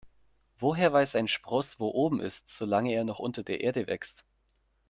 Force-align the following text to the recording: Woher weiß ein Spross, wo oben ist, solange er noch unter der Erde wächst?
Woher 0.57 0.91
weiß 0.91 1.15
ein 1.15 1.27
Spross, 1.27 1.79
wo 1.79 1.89
oben 1.91 2.21
ist, 2.21 2.49
solange 2.49 2.91
er 2.91 3.03
noch 3.03 3.19
unter 3.19 3.43
der 3.43 3.61
Erde 3.61 3.85
wächst? 3.85 4.25